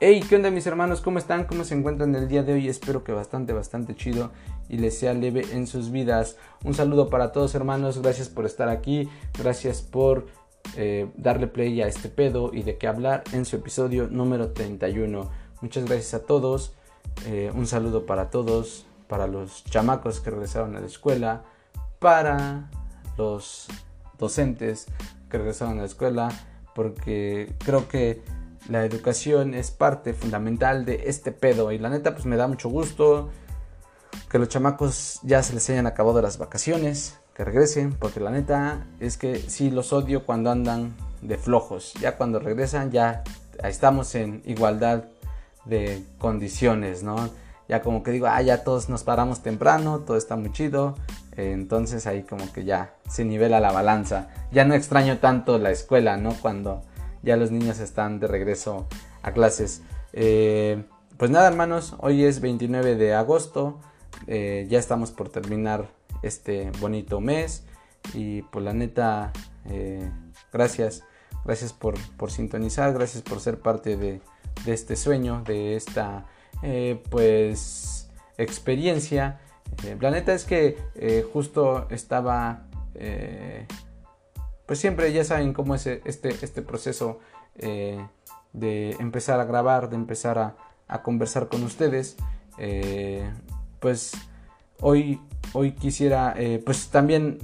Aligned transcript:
Hey, 0.00 0.24
¿qué 0.28 0.34
onda 0.34 0.50
mis 0.50 0.66
hermanos? 0.66 1.00
¿Cómo 1.00 1.18
están? 1.18 1.44
¿Cómo 1.44 1.62
se 1.62 1.74
encuentran 1.76 2.12
el 2.16 2.26
día 2.26 2.42
de 2.42 2.52
hoy? 2.52 2.68
Espero 2.68 3.04
que 3.04 3.12
bastante, 3.12 3.52
bastante 3.52 3.94
chido 3.94 4.32
y 4.68 4.78
les 4.78 4.98
sea 4.98 5.14
leve 5.14 5.46
en 5.52 5.68
sus 5.68 5.92
vidas. 5.92 6.36
Un 6.64 6.74
saludo 6.74 7.08
para 7.08 7.30
todos 7.30 7.54
hermanos, 7.54 8.02
gracias 8.02 8.28
por 8.28 8.44
estar 8.44 8.68
aquí, 8.68 9.08
gracias 9.38 9.82
por 9.82 10.26
eh, 10.76 11.08
darle 11.16 11.46
play 11.46 11.80
a 11.80 11.86
este 11.86 12.08
pedo 12.08 12.50
y 12.52 12.64
de 12.64 12.76
qué 12.76 12.88
hablar 12.88 13.22
en 13.32 13.44
su 13.44 13.54
episodio 13.54 14.08
número 14.08 14.50
31. 14.50 15.30
Muchas 15.60 15.84
gracias 15.84 16.14
a 16.14 16.26
todos, 16.26 16.74
eh, 17.26 17.52
un 17.54 17.68
saludo 17.68 18.04
para 18.04 18.30
todos, 18.30 18.86
para 19.06 19.28
los 19.28 19.62
chamacos 19.62 20.18
que 20.18 20.30
regresaron 20.30 20.74
a 20.74 20.80
la 20.80 20.86
escuela, 20.86 21.44
para 22.00 22.68
los 23.16 23.68
docentes 24.18 24.86
que 25.30 25.38
regresaron 25.38 25.78
a 25.78 25.82
la 25.82 25.86
escuela, 25.86 26.28
porque 26.74 27.54
creo 27.64 27.86
que 27.86 28.22
la 28.68 28.84
educación 28.84 29.54
es 29.54 29.70
parte 29.70 30.14
fundamental 30.14 30.84
de 30.84 31.04
este 31.06 31.32
pedo 31.32 31.72
y 31.72 31.78
la 31.78 31.90
neta 31.90 32.12
pues 32.14 32.26
me 32.26 32.36
da 32.36 32.46
mucho 32.46 32.68
gusto 32.68 33.30
que 34.30 34.38
los 34.38 34.48
chamacos 34.48 35.20
ya 35.22 35.42
se 35.42 35.54
les 35.54 35.68
hayan 35.70 35.86
acabado 35.86 36.22
las 36.22 36.38
vacaciones, 36.38 37.18
que 37.34 37.44
regresen, 37.44 37.92
porque 37.92 38.20
la 38.20 38.30
neta 38.30 38.86
es 39.00 39.16
que 39.16 39.36
sí 39.36 39.70
los 39.70 39.92
odio 39.92 40.24
cuando 40.24 40.50
andan 40.50 40.94
de 41.20 41.36
flojos, 41.36 41.94
ya 41.94 42.16
cuando 42.16 42.38
regresan 42.38 42.90
ya 42.90 43.24
estamos 43.62 44.14
en 44.14 44.42
igualdad 44.44 45.04
de 45.64 46.04
condiciones, 46.18 47.02
¿no? 47.02 47.28
Ya 47.68 47.80
como 47.82 48.02
que 48.02 48.10
digo, 48.10 48.26
ah, 48.26 48.40
ya 48.42 48.62
todos 48.62 48.88
nos 48.88 49.04
paramos 49.04 49.42
temprano, 49.42 50.00
todo 50.00 50.16
está 50.16 50.36
muy 50.36 50.52
chido, 50.52 50.96
entonces 51.36 52.06
ahí 52.06 52.22
como 52.22 52.52
que 52.52 52.64
ya 52.64 52.94
se 53.08 53.24
nivela 53.24 53.58
la 53.58 53.72
balanza, 53.72 54.28
ya 54.52 54.64
no 54.64 54.74
extraño 54.74 55.18
tanto 55.18 55.58
la 55.58 55.70
escuela, 55.70 56.16
¿no? 56.16 56.34
Cuando 56.40 56.82
ya 57.24 57.36
los 57.36 57.50
niños 57.50 57.80
están 57.80 58.20
de 58.20 58.26
regreso 58.26 58.86
a 59.22 59.32
clases. 59.32 59.82
Eh, 60.12 60.84
pues 61.16 61.30
nada, 61.30 61.48
hermanos, 61.48 61.96
hoy 61.98 62.24
es 62.24 62.40
29 62.40 62.96
de 62.96 63.14
agosto. 63.14 63.80
Eh, 64.26 64.66
ya 64.68 64.78
estamos 64.78 65.10
por 65.10 65.30
terminar 65.30 65.88
este 66.22 66.70
bonito 66.80 67.20
mes. 67.20 67.64
Y 68.12 68.42
pues 68.42 68.64
la 68.64 68.74
neta, 68.74 69.32
eh, 69.70 70.08
gracias. 70.52 71.02
Gracias 71.44 71.72
por, 71.72 71.96
sintonizar, 72.30 72.94
gracias 72.94 73.22
por 73.22 73.40
ser 73.40 73.58
parte 73.58 73.96
de, 73.96 74.22
este 74.66 74.96
sueño, 74.96 75.42
de 75.44 75.76
esta 75.76 76.26
pues 77.10 78.08
experiencia. 78.38 79.40
la 80.00 80.10
neta 80.10 80.32
es 80.32 80.44
que 80.44 80.78
justo 81.34 81.86
estaba 81.90 82.66
pues 84.66 84.78
siempre 84.78 85.12
ya 85.12 85.24
saben 85.24 85.52
cómo 85.52 85.74
es 85.74 85.86
este, 85.86 86.30
este 86.30 86.62
proceso 86.62 87.20
eh, 87.56 88.06
de 88.52 88.92
empezar 88.92 89.40
a 89.40 89.44
grabar, 89.44 89.90
de 89.90 89.96
empezar 89.96 90.38
a, 90.38 90.56
conversar 91.02 91.48
con 91.48 91.64
ustedes. 91.64 92.16
Eh, 92.56 93.28
pues 93.80 94.12
hoy, 94.80 95.20
hoy 95.52 95.72
quisiera 95.72 96.34
eh, 96.36 96.62
pues 96.64 96.88
también 96.88 97.38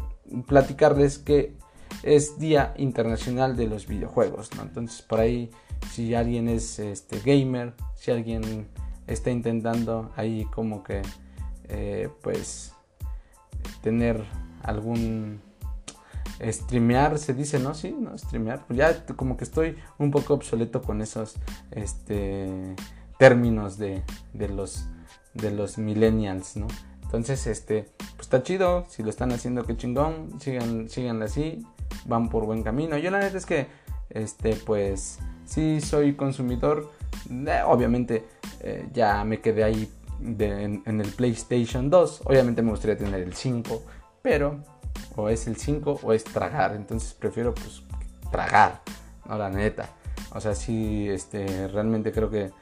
platicarles 0.46 1.18
que 1.18 1.54
es 2.04 2.38
Día 2.38 2.74
Internacional 2.76 3.56
de 3.56 3.66
los 3.66 3.86
Videojuegos. 3.86 4.50
Entonces 4.60 5.02
por 5.02 5.20
ahí 5.20 5.50
si 5.91 6.14
alguien 6.14 6.48
es 6.48 6.78
este, 6.78 7.18
gamer, 7.18 7.74
si 7.96 8.12
alguien 8.12 8.68
está 9.08 9.30
intentando 9.30 10.12
ahí 10.16 10.44
como 10.54 10.84
que 10.84 11.02
pues 12.22 12.72
tener 13.82 14.24
algún 14.62 15.41
streamear, 16.48 17.19
se 17.19 17.34
dice, 17.34 17.58
¿no? 17.58 17.74
Sí, 17.74 17.94
¿no? 17.98 18.16
Streamear. 18.16 18.64
Pues 18.66 18.78
ya 18.78 19.06
como 19.16 19.36
que 19.36 19.44
estoy 19.44 19.77
un 19.98 20.10
poco 20.10 20.34
obsoleto 20.34 20.82
con 20.82 21.02
esos 21.02 21.34
este, 21.70 22.74
términos 23.19 23.78
de, 23.78 24.03
de, 24.32 24.48
los, 24.48 24.87
de 25.34 25.50
los 25.50 25.78
millennials, 25.78 26.56
¿no? 26.56 26.66
Entonces, 27.03 27.47
este, 27.47 27.87
pues 27.98 28.20
está 28.20 28.42
chido, 28.42 28.87
si 28.88 29.03
lo 29.03 29.10
están 29.10 29.32
haciendo, 29.32 29.65
qué 29.65 29.76
chingón, 29.76 30.41
sigan, 30.41 31.22
así, 31.22 31.66
van 32.06 32.28
por 32.28 32.47
buen 32.47 32.62
camino. 32.62 32.97
Yo 32.97 33.10
la 33.10 33.19
neta 33.19 33.36
es 33.36 33.47
que, 33.47 33.66
este, 34.10 34.54
pues, 34.54 35.19
sí 35.44 35.81
soy 35.81 36.15
consumidor, 36.15 36.92
eh, 37.28 37.62
obviamente 37.66 38.25
eh, 38.60 38.88
ya 38.92 39.25
me 39.25 39.41
quedé 39.41 39.65
ahí 39.65 39.91
en, 40.22 40.82
en, 40.86 41.00
el 41.00 41.09
PlayStation 41.09 41.91
2, 41.91 42.22
obviamente 42.26 42.62
me 42.62 42.70
gustaría 42.70 42.97
tener 42.97 43.20
el 43.20 43.34
5, 43.34 43.82
pero 44.22 44.60
o 45.16 45.28
es 45.28 45.47
el 45.47 45.56
5 45.56 46.00
o 46.03 46.12
es 46.12 46.25
tragar. 46.25 46.75
Entonces 46.75 47.15
prefiero 47.15 47.54
pues 47.54 47.82
tragar, 48.31 48.81
no 49.26 49.37
la 49.37 49.50
neta. 49.50 49.88
O 50.32 50.41
sea, 50.41 50.54
sí, 50.54 51.09
este, 51.09 51.69
realmente 51.69 52.12
creo 52.12 52.31
que 52.31 52.53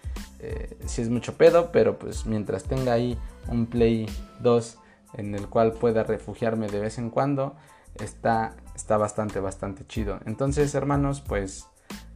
eh, 0.41 0.76
sí 0.86 1.03
es 1.03 1.10
mucho 1.10 1.36
pedo, 1.36 1.70
pero 1.72 1.98
pues 1.98 2.26
mientras 2.26 2.64
tenga 2.64 2.92
ahí 2.92 3.19
un 3.48 3.66
Play 3.66 4.06
2 4.41 4.78
en 5.14 5.34
el 5.34 5.48
cual 5.48 5.72
pueda 5.72 6.04
refugiarme 6.04 6.69
de 6.69 6.81
vez 6.81 6.98
en 6.98 7.10
cuando, 7.10 7.56
está, 7.97 8.56
está 8.75 8.97
bastante, 8.97 9.41
bastante 9.41 9.86
chido. 9.86 10.20
Entonces, 10.26 10.75
hermanos, 10.75 11.20
pues, 11.20 11.66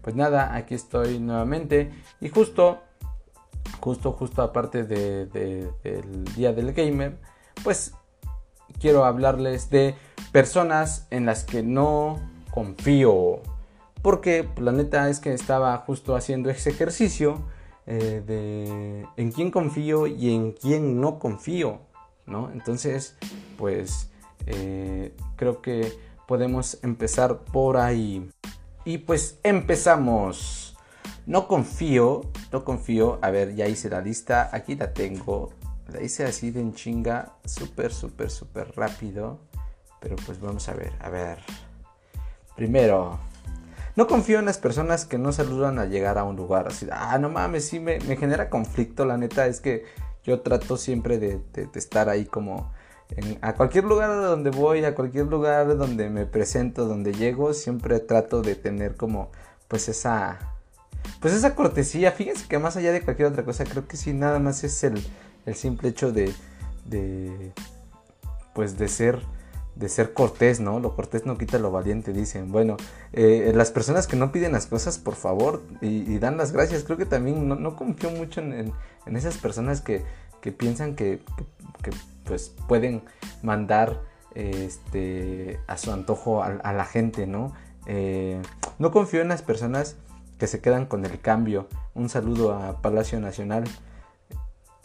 pues 0.02 0.14
nada, 0.14 0.54
aquí 0.54 0.74
estoy 0.74 1.18
nuevamente. 1.18 1.90
Y 2.20 2.28
justo, 2.28 2.80
justo, 3.80 4.12
justo 4.12 4.42
aparte 4.42 4.84
de, 4.84 5.26
del 5.26 6.24
Día 6.36 6.52
del 6.52 6.72
Gamer, 6.72 7.18
pues 7.64 7.94
quiero 8.78 9.04
hablarles 9.04 9.70
de 9.70 9.94
personas 10.32 11.06
en 11.10 11.26
las 11.26 11.44
que 11.44 11.62
no 11.62 12.20
confío. 12.50 13.40
Porque 14.02 14.48
la 14.56 14.72
neta 14.72 15.08
es 15.08 15.20
que 15.20 15.32
estaba 15.32 15.76
justo 15.78 16.16
haciendo 16.16 16.50
ese 16.50 16.70
ejercicio 16.70 17.40
eh, 17.86 18.22
de 18.26 19.06
en 19.16 19.30
quién 19.30 19.50
confío 19.50 20.06
y 20.08 20.34
en 20.34 20.52
quién 20.52 21.00
no 21.00 21.18
confío. 21.18 21.80
¿no? 22.26 22.50
Entonces, 22.52 23.16
pues 23.58 24.10
eh, 24.46 25.14
creo 25.36 25.62
que 25.62 25.92
podemos 26.26 26.78
empezar 26.82 27.40
por 27.40 27.76
ahí. 27.76 28.28
Y 28.84 28.98
pues 28.98 29.38
empezamos. 29.42 30.76
No 31.26 31.46
confío, 31.46 32.22
no 32.50 32.64
confío. 32.64 33.18
A 33.22 33.30
ver, 33.30 33.54
ya 33.54 33.68
hice 33.68 33.88
la 33.88 34.00
lista. 34.00 34.50
Aquí 34.52 34.74
la 34.74 34.92
tengo. 34.92 35.50
La 35.92 36.02
hice 36.02 36.24
así 36.24 36.50
de 36.50 36.60
en 36.60 36.74
chinga, 36.74 37.36
súper, 37.44 37.92
súper, 37.92 38.30
súper 38.30 38.72
rápido. 38.74 39.38
Pero 40.02 40.16
pues 40.26 40.40
vamos 40.40 40.68
a 40.68 40.74
ver, 40.74 40.92
a 41.00 41.08
ver. 41.08 41.38
Primero, 42.56 43.18
no 43.94 44.06
confío 44.06 44.40
en 44.40 44.46
las 44.46 44.58
personas 44.58 45.04
que 45.04 45.16
no 45.16 45.32
saludan 45.32 45.78
al 45.78 45.90
llegar 45.90 46.18
a 46.18 46.24
un 46.24 46.36
lugar. 46.36 46.68
Así, 46.68 46.86
ah, 46.90 47.16
no 47.18 47.30
mames, 47.30 47.66
sí 47.66 47.78
me, 47.78 48.00
genera 48.00 48.50
conflicto. 48.50 49.04
La 49.04 49.16
neta 49.16 49.46
es 49.46 49.60
que 49.60 49.84
yo 50.24 50.40
trato 50.40 50.76
siempre 50.76 51.18
de, 51.18 51.40
estar 51.74 52.08
ahí 52.08 52.24
como... 52.24 52.72
a 53.40 53.54
cualquier 53.54 53.84
lugar 53.84 54.10
donde 54.10 54.50
voy, 54.50 54.84
a 54.84 54.94
cualquier 54.94 55.26
lugar 55.26 55.76
donde 55.76 56.10
me 56.10 56.26
presento, 56.26 56.86
donde 56.86 57.12
llego, 57.12 57.54
siempre 57.54 58.00
trato 58.00 58.42
de 58.42 58.56
tener 58.56 58.96
como 58.96 59.30
pues 59.68 59.88
esa 59.88 60.38
pues 61.20 61.34
esa 61.34 61.54
cortesía. 61.54 62.12
Fíjense 62.12 62.46
que 62.48 62.58
más 62.58 62.76
allá 62.76 62.92
de 62.92 63.02
cualquier 63.02 63.28
otra 63.28 63.44
cosa, 63.44 63.64
creo 63.64 63.86
que 63.86 63.96
sí, 63.96 64.12
nada 64.12 64.38
más 64.38 64.64
es 64.64 64.82
el, 64.84 65.04
el 65.46 65.54
simple 65.54 65.88
hecho 65.88 66.12
de, 66.12 66.32
de 66.84 67.52
pues 68.54 68.78
de 68.78 68.88
ser 68.88 69.22
de 69.74 69.88
ser 69.88 70.12
cortés, 70.12 70.60
¿no? 70.60 70.80
Lo 70.80 70.94
cortés 70.94 71.24
no 71.26 71.38
quita 71.38 71.58
lo 71.58 71.70
valiente, 71.70 72.12
dicen. 72.12 72.52
Bueno, 72.52 72.76
eh, 73.12 73.52
las 73.54 73.70
personas 73.70 74.06
que 74.06 74.16
no 74.16 74.32
piden 74.32 74.52
las 74.52 74.66
cosas, 74.66 74.98
por 74.98 75.14
favor, 75.14 75.62
y, 75.80 76.18
dan 76.18 76.36
las 76.36 76.52
gracias. 76.52 76.84
Creo 76.84 76.98
que 76.98 77.06
también 77.06 77.48
no, 77.48 77.76
confío 77.76 78.10
mucho 78.10 78.40
en, 78.40 78.72
esas 79.06 79.38
personas 79.38 79.80
que, 79.80 80.04
piensan 80.56 80.94
que, 80.94 81.20
pues 82.24 82.52
pueden 82.68 83.02
mandar 83.42 84.00
este, 84.34 85.58
a 85.66 85.76
su 85.78 85.92
antojo 85.92 86.42
a, 86.42 86.72
la 86.72 86.84
gente, 86.84 87.26
¿no? 87.26 87.52
Eh, 87.86 88.40
no 88.78 88.90
confío 88.90 89.20
en 89.22 89.28
las 89.28 89.42
personas 89.42 89.96
que 90.38 90.46
se 90.46 90.60
quedan 90.60 90.86
con 90.86 91.04
el 91.04 91.20
cambio. 91.20 91.68
Un 91.94 92.08
saludo 92.08 92.52
a 92.52 92.82
Palacio 92.82 93.20
Nacional. 93.20 93.64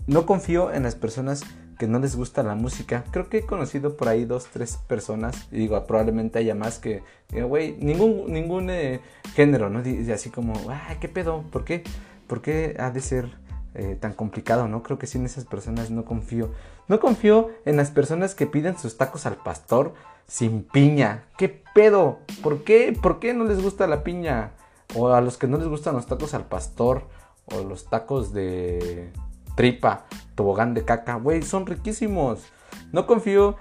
No 0.05 0.25
confío 0.25 0.71
en 0.71 0.83
las 0.83 0.95
personas 0.95 1.43
que 1.77 1.87
no 1.87 1.99
les 1.99 2.15
gusta 2.15 2.43
la 2.43 2.55
música. 2.55 3.03
Creo 3.11 3.29
que 3.29 3.39
he 3.39 3.45
conocido 3.45 3.95
por 3.95 4.07
ahí 4.07 4.25
dos, 4.25 4.47
tres 4.51 4.77
personas. 4.87 5.47
Y 5.51 5.57
digo, 5.57 5.81
probablemente 5.85 6.39
haya 6.39 6.55
más 6.55 6.79
que, 6.79 7.03
güey, 7.31 7.77
ningún, 7.79 8.31
ningún 8.31 8.69
eh, 8.69 9.01
género, 9.35 9.69
¿no? 9.69 9.87
Y 9.87 10.11
así 10.11 10.29
como, 10.29 10.53
ay, 10.69 10.97
¿qué 10.99 11.07
pedo? 11.07 11.43
¿Por 11.51 11.63
qué? 11.63 11.83
¿Por 12.27 12.41
qué 12.41 12.75
ha 12.79 12.91
de 12.91 13.01
ser 13.01 13.29
eh, 13.75 13.97
tan 13.99 14.13
complicado, 14.13 14.67
no? 14.67 14.83
Creo 14.83 14.97
que 14.97 15.07
sí 15.07 15.17
en 15.17 15.25
esas 15.25 15.45
personas 15.45 15.91
no 15.91 16.03
confío. 16.03 16.51
No 16.87 16.99
confío 16.99 17.49
en 17.65 17.77
las 17.77 17.91
personas 17.91 18.33
que 18.33 18.47
piden 18.47 18.77
sus 18.77 18.97
tacos 18.97 19.25
al 19.25 19.35
pastor 19.35 19.93
sin 20.27 20.63
piña. 20.63 21.25
¿Qué 21.37 21.63
pedo? 21.73 22.19
¿Por 22.41 22.63
qué? 22.63 22.97
¿Por 22.99 23.19
qué 23.19 23.33
no 23.33 23.43
les 23.43 23.61
gusta 23.61 23.87
la 23.87 24.03
piña? 24.03 24.51
O 24.95 25.09
a 25.09 25.21
los 25.21 25.37
que 25.37 25.47
no 25.47 25.57
les 25.57 25.67
gustan 25.67 25.95
los 25.95 26.07
tacos 26.07 26.33
al 26.33 26.45
pastor 26.45 27.03
o 27.45 27.63
los 27.63 27.89
tacos 27.89 28.33
de 28.33 29.11
tripa, 29.55 30.05
tobogán 30.37 30.73
de 30.73 30.85
caca, 30.85 31.15
güey, 31.15 31.41
son 31.41 31.65
riquísimos. 31.65 32.45
No 32.93 33.07
confío 33.07 33.57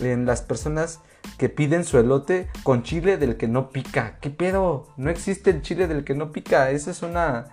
en 0.00 0.26
las 0.26 0.42
personas 0.42 1.00
que 1.38 1.48
piden 1.48 1.84
su 1.84 1.98
elote 1.98 2.48
con 2.62 2.82
chile 2.82 3.16
del 3.16 3.36
que 3.36 3.48
no 3.48 3.70
pica. 3.70 4.18
¿Qué 4.20 4.30
pedo? 4.30 4.86
No 4.96 5.10
existe 5.10 5.50
el 5.50 5.62
chile 5.62 5.88
del 5.88 6.04
que 6.04 6.14
no 6.14 6.30
pica. 6.30 6.70
Esa 6.70 6.90
es 6.90 7.02
una 7.02 7.46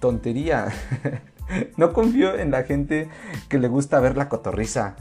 tontería. 0.00 0.68
no 1.76 1.92
confío 1.92 2.36
en 2.38 2.50
la 2.50 2.64
gente 2.64 3.08
que 3.48 3.58
le 3.58 3.68
gusta 3.68 4.00
ver 4.00 4.16
la 4.16 4.28
cotorriza. 4.28 4.96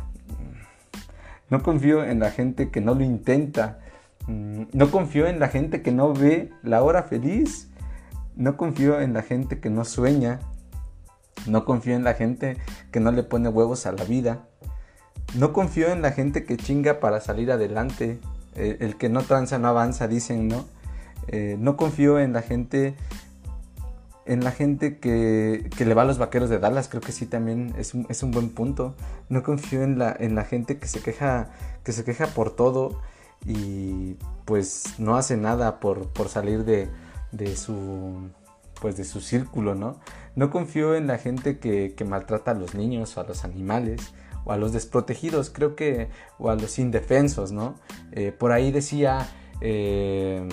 No 1.49 1.63
confío 1.63 2.05
en 2.05 2.19
la 2.19 2.31
gente 2.31 2.69
que 2.69 2.79
no 2.79 2.93
lo 2.93 3.03
intenta. 3.03 3.79
Mm, 4.27 4.63
no 4.71 4.91
confío 4.91 5.27
en 5.27 5.39
la 5.39 5.49
gente 5.49 5.81
que 5.81 5.91
no 5.91 6.13
ve 6.13 6.51
la 6.61 6.83
hora 6.83 7.03
feliz. 7.03 7.69
No 8.35 8.55
confío 8.55 9.01
en 9.01 9.13
la 9.13 9.23
gente 9.23 9.59
que 9.59 9.69
no 9.69 9.83
sueña. 9.83 10.39
No 11.47 11.65
confío 11.65 11.95
en 11.95 12.03
la 12.03 12.13
gente 12.13 12.57
que 12.91 13.00
no 13.00 13.12
le 13.12 13.24
pone 13.24 13.50
huevos 13.50 13.85
a 13.85 13.91
la 13.91 14.03
vida. 14.03 14.47
No 15.35 15.53
confío 15.53 15.89
en 15.89 16.01
la 16.01 16.12
gente 16.12 16.45
que 16.45 16.57
chinga 16.57 17.00
para 17.00 17.19
salir 17.21 17.51
adelante. 17.51 18.19
Eh, 18.56 18.77
el 18.81 18.97
que 18.97 19.09
no 19.09 19.24
tranza 19.24 19.57
no 19.57 19.68
avanza, 19.68 20.07
dicen, 20.07 20.47
¿no? 20.47 20.65
Eh, 21.27 21.56
no 21.59 21.77
confío 21.77 22.19
en 22.19 22.33
la 22.33 22.41
gente 22.41 22.95
en 24.25 24.44
la 24.44 24.51
gente 24.51 25.00
que, 25.00 25.69
le 25.77 25.94
va 25.94 26.03
a 26.03 26.06
los 26.06 26.18
vaqueros 26.18 26.50
de 26.50 26.59
Dallas, 26.59 26.88
creo 26.88 27.01
que 27.01 27.12
sí 27.12 27.25
también 27.25 27.74
es 27.77 27.94
un, 27.94 28.06
es 28.09 28.24
un 28.24 28.31
buen 28.31 28.50
punto. 28.50 28.95
No 29.29 29.44
confío 29.44 29.83
en 29.83 30.00
la, 30.00 30.15
en 30.18 30.36
la 30.36 30.45
gente 30.45 30.77
que 30.77 30.88
se 30.88 31.01
queja, 31.01 31.50
que 31.83 31.91
se 31.91 32.03
queja 32.03 32.27
por 32.27 32.56
todo 32.56 33.01
y 33.45 34.18
pues 34.45 34.95
no 34.97 35.18
hace 35.18 35.36
nada 35.36 35.79
por, 35.79 36.07
por 36.09 36.29
salir 36.29 36.63
de, 36.63 36.89
de, 37.31 37.56
su 37.56 38.29
pues 38.81 38.95
de 38.95 39.03
su 39.03 39.19
círculo, 39.19 39.75
¿no? 39.75 39.97
No 40.35 40.50
confío 40.50 40.95
en 40.95 41.07
la 41.07 41.18
gente 41.18 41.59
que, 41.59 41.95
maltrata 42.06 42.51
a 42.51 42.53
los 42.53 42.75
niños 42.75 43.18
o 43.18 43.21
a 43.21 43.24
los 43.24 43.44
animales 43.44 44.13
o 44.45 44.51
a 44.51 44.57
los 44.57 44.74
desprotegidos, 44.74 45.50
creo 45.50 45.75
que, 45.75 46.09
o 46.38 46.50
a 46.50 46.56
los 46.56 46.77
indefensos, 46.77 47.51
¿no? 47.51 47.75
Eh, 48.12 48.31
por 48.31 48.51
ahí 48.51 48.71
decía 48.71 49.30
eh, 49.62 50.47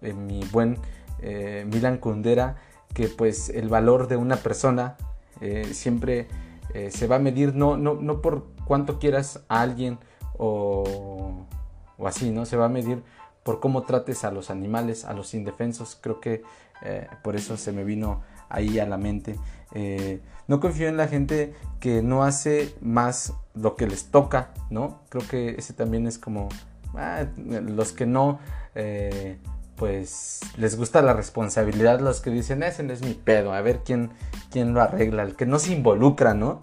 mi 0.00 0.40
buen 0.52 0.78
eh, 1.20 1.66
Milan 1.70 1.98
Kundera 1.98 2.56
que 2.94 3.08
pues 3.08 3.50
el 3.50 3.68
valor 3.68 4.08
de 4.08 4.16
una 4.16 4.36
persona 4.36 4.96
siempre 5.72 6.28
se 6.88 7.06
va 7.06 7.16
a 7.16 7.18
medir 7.18 7.54
no, 7.54 7.76
no, 7.76 7.94
no 7.94 8.22
por 8.22 8.46
cuánto 8.64 8.98
quieras 8.98 9.44
a 9.48 9.60
alguien 9.60 9.98
o 10.38 11.44
o 11.98 12.06
así, 12.06 12.30
¿no? 12.30 12.44
Se 12.46 12.56
va 12.56 12.66
a 12.66 12.68
medir 12.68 13.02
por 13.42 13.60
cómo 13.60 13.82
trates 13.82 14.24
a 14.24 14.30
los 14.30 14.50
animales, 14.50 15.04
a 15.04 15.12
los 15.12 15.34
indefensos. 15.34 15.98
Creo 16.00 16.20
que 16.20 16.42
eh, 16.82 17.08
por 17.22 17.36
eso 17.36 17.56
se 17.56 17.72
me 17.72 17.84
vino 17.84 18.22
ahí 18.48 18.78
a 18.78 18.86
la 18.86 18.98
mente. 18.98 19.36
Eh, 19.72 20.20
no 20.46 20.60
confío 20.60 20.88
en 20.88 20.96
la 20.96 21.08
gente 21.08 21.54
que 21.80 22.02
no 22.02 22.24
hace 22.24 22.74
más 22.80 23.32
lo 23.54 23.76
que 23.76 23.86
les 23.86 24.06
toca, 24.06 24.52
¿no? 24.70 25.00
Creo 25.08 25.26
que 25.28 25.56
ese 25.58 25.72
también 25.72 26.06
es 26.06 26.18
como 26.18 26.48
ah, 26.94 27.24
los 27.36 27.92
que 27.92 28.06
no, 28.06 28.38
eh, 28.74 29.38
pues 29.76 30.40
les 30.56 30.76
gusta 30.76 31.02
la 31.02 31.14
responsabilidad, 31.14 32.00
los 32.00 32.20
que 32.20 32.30
dicen, 32.30 32.62
ese 32.62 32.82
no 32.82 32.92
es 32.92 33.02
mi 33.02 33.14
pedo, 33.14 33.52
a 33.52 33.60
ver 33.60 33.80
quién, 33.84 34.10
quién 34.50 34.74
lo 34.74 34.80
arregla, 34.82 35.22
el 35.22 35.34
que 35.34 35.46
no 35.46 35.58
se 35.58 35.72
involucra, 35.72 36.34
¿no? 36.34 36.62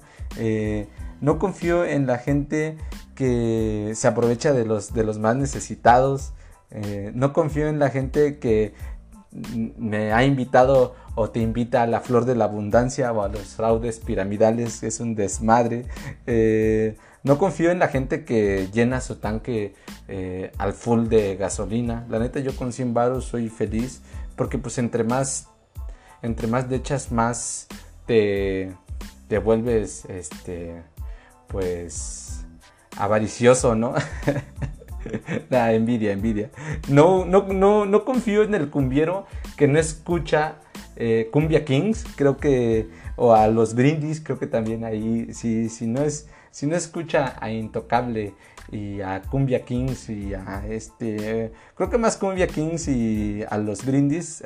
no 1.20 1.38
confío 1.38 1.86
en 1.86 2.08
la 2.08 2.18
gente 2.18 2.78
que 3.16 3.92
se 3.96 4.08
aprovecha 4.08 4.52
de 4.52 4.66
los, 4.66 4.94
de 4.94 5.04
los 5.04 5.20
más 5.20 5.36
necesitados. 5.36 6.34
Eh, 6.72 7.12
no 7.14 7.34
confío 7.34 7.68
en 7.68 7.78
la 7.78 7.90
gente 7.90 8.40
que 8.40 8.74
me 9.32 10.14
ha 10.14 10.24
invitado 10.26 10.96
o 11.16 11.30
te 11.30 11.40
invita 11.40 11.84
a 11.84 11.88
la 11.88 12.02
flor 12.02 12.26
de 12.26 12.36
la 12.36 12.46
abundancia 12.46 13.12
o 13.12 13.24
a 13.24 13.30
los 13.30 13.56
fraudes 13.56 14.00
piramidales, 14.00 14.84
es 14.84 15.00
un 15.00 15.16
desmadre. 15.16 15.86
Eh, 16.28 16.98
no 17.24 17.38
confío 17.38 17.72
en 17.72 17.80
la 17.80 17.88
gente 17.88 18.26
que 18.26 18.70
llena 18.74 19.00
su 19.00 19.18
tanque 19.18 19.76
eh, 20.08 20.52
al 20.58 20.74
full 20.74 21.08
de 21.08 21.36
gasolina. 21.36 22.06
La 22.10 22.20
neta, 22.20 22.40
yo 22.40 22.56
con 22.56 22.74
100 22.74 22.94
baros 22.94 23.26
soy 23.26 23.50
feliz 23.50 24.02
porque 24.36 24.58
pues 24.58 24.78
entre 24.78 25.04
más, 25.04 25.48
entre 26.22 26.48
más 26.48 26.70
de 26.70 26.78
echas, 26.78 27.12
más 27.12 27.68
te, 28.08 28.72
te 29.28 29.38
vuelves, 29.38 30.06
este, 30.06 30.82
pues 31.48 32.44
avaricioso, 32.98 33.76
¿no? 33.76 33.94
La 35.50 35.74
envidia, 35.74 36.12
envidia. 36.12 36.50
No, 36.90 37.26
no, 37.26 37.48
no, 37.48 37.86
no 37.86 38.06
confío 38.06 38.44
en 38.44 38.56
el 38.56 38.70
cumbiero 38.70 39.26
que 39.58 39.68
no 39.68 39.80
escucha 39.80 40.56
eh, 40.96 41.30
Cumbia 41.32 41.66
Kings, 41.66 42.06
creo 42.16 42.38
que, 42.38 42.88
o 43.16 43.34
a 43.34 43.48
los 43.48 43.74
brindis, 43.74 44.22
creo 44.22 44.38
que 44.38 44.48
también 44.48 44.84
ahí, 44.84 45.34
si, 45.34 45.70
no, 45.88 46.04
es, 46.04 46.28
si 46.52 46.68
no 46.68 46.76
escucha 46.76 47.36
a 47.40 47.52
Intocable 47.52 48.34
y 48.72 49.02
a 49.02 49.22
Cumbia 49.22 49.66
Kings 49.66 50.10
y 50.10 50.34
a 50.34 50.64
este, 50.70 51.52
creo 51.76 51.90
que 51.90 51.98
más 51.98 52.18
Cumbia 52.18 52.48
Kings 52.48 52.88
y 52.88 53.44
a 53.50 53.58
los 53.58 53.86
brindis, 53.86 54.44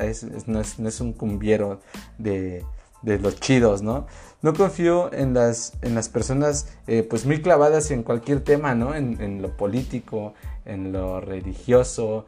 no, 0.48 0.62
es, 0.62 0.80
no 0.80 0.88
es 0.88 1.02
un 1.02 1.14
cumbiero 1.14 1.82
de, 2.18 2.64
de 3.02 3.20
los 3.20 3.40
chidos, 3.40 3.82
¿no? 3.82 4.08
No 4.46 4.54
confío 4.54 5.12
en 5.12 5.34
las, 5.34 5.74
en 5.82 5.96
las 5.96 6.08
personas 6.08 6.68
eh, 6.86 7.02
pues 7.02 7.26
muy 7.26 7.42
clavadas 7.42 7.90
en 7.90 8.04
cualquier 8.04 8.44
tema, 8.44 8.76
¿no? 8.76 8.94
En, 8.94 9.42
lo 9.42 9.58
político, 9.58 10.36
en 10.66 10.92
lo 10.92 11.20
religioso, 11.20 12.28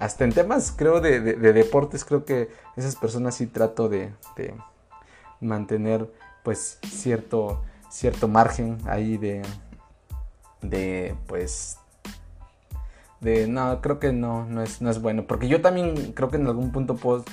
hasta 0.00 0.24
en 0.24 0.32
temas 0.32 0.70
creo 0.76 1.00
de, 1.00 1.20
deportes, 1.22 2.04
creo 2.04 2.26
que 2.26 2.50
esas 2.76 2.94
personas 2.94 3.36
sí 3.36 3.46
trato 3.46 3.88
de, 3.88 4.12
mantener 5.40 6.12
pues 6.42 6.78
cierto, 6.86 7.62
cierto 7.88 8.28
margen 8.28 8.76
ahí 8.84 9.16
de, 9.16 9.40
de 10.60 11.14
pues 11.26 11.78
de 13.22 13.46
no, 13.46 13.80
creo 13.80 13.98
que 13.98 14.12
no, 14.12 14.44
no 14.44 14.60
es, 14.60 14.82
no 14.82 14.90
es 14.90 15.00
bueno, 15.00 15.26
porque 15.26 15.48
yo 15.48 15.62
también 15.62 16.12
creo 16.12 16.28
que 16.28 16.36
en 16.36 16.46
algún 16.46 16.70
punto 16.70 16.96
puedo 16.96 17.24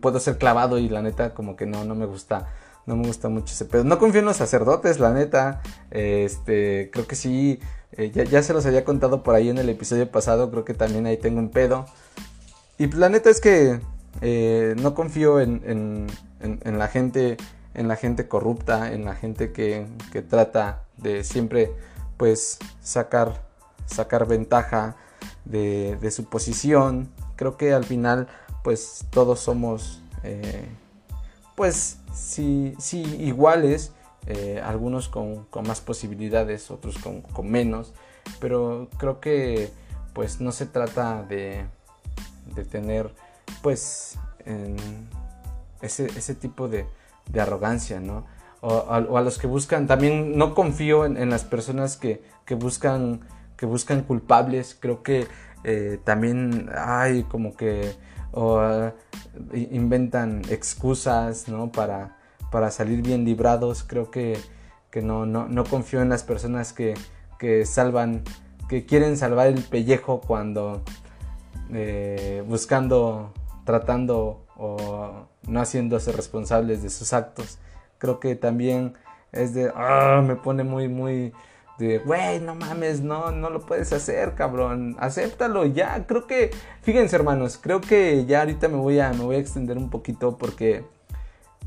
puedo 0.00 0.18
ser 0.18 0.38
clavado 0.38 0.78
y 0.78 0.88
la 0.88 1.02
neta 1.02 1.34
como 1.34 1.56
que 1.56 1.66
no, 1.66 1.84
no 1.84 1.94
me 1.94 2.06
gusta. 2.06 2.48
No 2.86 2.96
me 2.96 3.06
gusta 3.06 3.28
mucho 3.28 3.52
ese 3.52 3.64
pedo. 3.64 3.84
No 3.84 3.98
confío 3.98 4.20
en 4.20 4.26
los 4.26 4.36
sacerdotes, 4.36 5.00
la 5.00 5.12
neta. 5.12 5.62
Este, 5.90 6.90
creo 6.92 7.06
que 7.06 7.16
sí. 7.16 7.60
Eh, 7.92 8.10
ya, 8.10 8.42
se 8.42 8.52
los 8.52 8.66
había 8.66 8.84
contado 8.84 9.22
por 9.22 9.34
ahí 9.34 9.48
en 9.48 9.58
el 9.58 9.68
episodio 9.68 10.10
pasado. 10.10 10.50
Creo 10.50 10.64
que 10.64 10.74
también 10.74 11.06
ahí 11.06 11.16
tengo 11.16 11.38
un 11.38 11.50
pedo. 11.50 11.86
Y 12.78 12.88
la 12.88 13.08
neta 13.08 13.30
es 13.30 13.40
que 13.40 13.80
eh, 14.20 14.74
no 14.80 14.94
confío 14.94 15.40
en, 15.40 16.08
en, 16.40 16.78
la 16.78 16.88
gente. 16.88 17.36
En 17.74 17.88
la 17.88 17.96
gente 17.96 18.28
corrupta. 18.28 18.92
En 18.92 19.04
la 19.04 19.14
gente 19.14 19.52
que, 19.52 19.86
que 20.12 20.22
trata 20.22 20.84
de 20.96 21.24
siempre. 21.24 21.72
Pues 22.16 22.58
sacar. 22.82 23.44
Sacar 23.86 24.26
ventaja 24.26 24.96
de, 25.44 25.96
de 26.00 26.10
su 26.10 26.24
posición. 26.24 27.10
Creo 27.36 27.56
que 27.56 27.72
al 27.72 27.84
final 27.84 28.28
pues 28.64 29.04
todos 29.10 29.40
somos, 29.40 30.00
eh, 30.24 30.66
pues 31.54 31.98
sí, 32.12 32.74
sí 32.78 33.02
iguales, 33.20 33.92
eh, 34.26 34.60
algunos 34.64 35.08
con, 35.08 35.46
más 35.66 35.80
posibilidades, 35.80 36.70
otros 36.70 36.96
con, 36.98 37.50
menos, 37.50 37.92
pero 38.40 38.88
creo 38.98 39.20
que 39.20 39.70
pues 40.12 40.40
no 40.40 40.52
se 40.52 40.66
trata 40.66 41.22
de, 41.22 41.64
de 42.54 42.64
tener 42.64 43.12
pues 43.62 44.18
ese, 45.80 46.06
ese, 46.06 46.34
tipo 46.34 46.68
de, 46.68 46.86
de 47.30 47.40
arrogancia, 47.40 48.00
¿no? 48.00 48.26
O 48.60 48.86
a, 48.90 49.20
los 49.20 49.38
que 49.38 49.46
buscan, 49.46 49.86
también 49.86 50.38
no 50.38 50.54
confío 50.54 51.04
en, 51.04 51.28
las 51.28 51.44
personas 51.44 51.98
que, 51.98 52.22
que, 52.46 52.54
buscan, 52.54 53.20
que 53.58 53.66
buscan 53.66 54.02
culpables, 54.02 54.74
creo 54.80 55.02
que 55.02 55.26
eh, 55.64 55.98
también 56.04 56.70
hay 56.74 57.24
como 57.24 57.56
que 57.56 57.94
o 58.34 58.62
eh, 58.62 58.92
inventan 59.70 60.42
excusas 60.50 61.48
¿no? 61.48 61.70
para, 61.70 62.18
para 62.50 62.70
salir 62.70 63.02
bien 63.02 63.24
librados. 63.24 63.84
Creo 63.84 64.10
que, 64.10 64.38
que 64.90 65.02
no, 65.02 65.24
no, 65.24 65.48
no, 65.48 65.64
confío 65.64 66.02
en 66.02 66.08
las 66.08 66.24
personas 66.24 66.72
que, 66.72 66.94
que, 67.38 67.64
salvan, 67.64 68.22
que 68.68 68.84
quieren 68.84 69.16
salvar 69.16 69.46
el 69.46 69.62
pellejo 69.62 70.20
cuando 70.20 70.82
eh, 71.72 72.44
buscando, 72.46 73.32
tratando 73.64 74.44
o 74.56 75.26
no 75.46 75.60
haciéndose 75.60 76.12
responsables 76.12 76.82
de 76.82 76.90
sus 76.90 77.12
actos. 77.12 77.58
Creo 77.98 78.20
que 78.20 78.34
también 78.34 78.94
es 79.32 79.54
de, 79.54 79.72
ah, 79.74 80.22
me 80.26 80.36
pone 80.36 80.64
muy, 80.64 80.88
muy, 80.88 81.32
de, 81.78 81.98
güey, 81.98 82.40
no 82.40 82.54
mames, 82.54 83.00
no, 83.00 83.32
no 83.32 83.50
lo 83.50 83.60
puedes 83.60 83.92
hacer, 83.92 84.34
cabrón, 84.34 84.96
acéptalo 84.98 85.66
ya. 85.66 86.06
Creo 86.06 86.26
que, 86.26 86.50
fíjense 86.82 87.16
hermanos, 87.16 87.58
creo 87.60 87.80
que 87.80 88.24
ya 88.26 88.40
ahorita 88.40 88.68
me 88.68 88.76
voy 88.76 89.00
a, 89.00 89.12
me 89.12 89.24
voy 89.24 89.36
a 89.36 89.38
extender 89.38 89.76
un 89.76 89.90
poquito 89.90 90.36
porque 90.36 90.84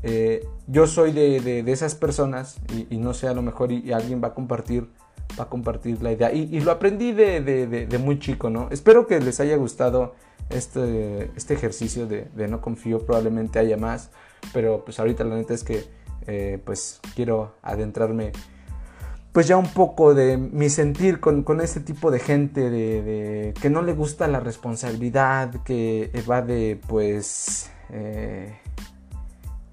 eh, 0.02 0.46
yo 0.66 0.86
soy 0.86 1.12
de, 1.12 1.40
de, 1.40 1.72
esas 1.72 1.94
personas 1.94 2.58
y, 2.90 2.96
no 2.98 3.14
sé, 3.14 3.28
a 3.28 3.34
lo 3.34 3.42
mejor 3.42 3.72
y, 3.72 3.92
alguien 3.92 4.22
va 4.22 4.28
a 4.28 4.34
compartir, 4.34 4.88
va 5.38 5.44
a 5.44 5.48
compartir 5.48 6.02
la 6.02 6.12
idea. 6.12 6.32
Y, 6.32 6.60
lo 6.60 6.70
aprendí 6.70 7.12
de, 7.12 7.40
de, 7.42 7.98
muy 7.98 8.18
chico, 8.18 8.48
¿no? 8.48 8.68
Espero 8.70 9.06
que 9.06 9.20
les 9.20 9.40
haya 9.40 9.56
gustado 9.56 10.14
este, 10.50 11.30
este 11.36 11.54
ejercicio 11.54 12.06
de, 12.06 12.28
no 12.48 12.60
confío, 12.60 13.04
probablemente 13.04 13.58
haya 13.58 13.76
más, 13.76 14.10
pero 14.52 14.84
pues 14.84 14.98
ahorita 15.00 15.24
la 15.24 15.34
neta 15.34 15.52
es 15.52 15.64
que 15.64 15.84
eh, 16.26 16.60
pues 16.64 17.00
quiero 17.14 17.54
adentrarme 17.62 18.32
pues 19.38 19.46
ya 19.46 19.56
un 19.56 19.68
poco 19.68 20.16
de 20.16 20.36
mi 20.36 20.68
sentir 20.68 21.20
con, 21.20 21.44
con 21.44 21.60
este 21.60 21.78
tipo 21.78 22.10
de 22.10 22.18
gente 22.18 22.70
de, 22.70 23.54
que 23.62 23.70
no 23.70 23.82
le 23.82 23.92
gusta 23.92 24.26
la 24.26 24.40
responsabilidad, 24.40 25.62
que 25.62 26.10
evade 26.12 26.80
pues 26.88 27.70
eh, 27.90 28.58